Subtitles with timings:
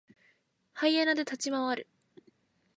[0.73, 1.87] ハイエナで立ち回る。